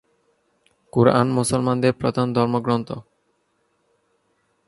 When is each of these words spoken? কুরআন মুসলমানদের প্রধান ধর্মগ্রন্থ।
কুরআন 0.93 1.27
মুসলমানদের 1.31 1.93
প্রধান 1.93 2.27
ধর্মগ্রন্থ। 2.33 2.89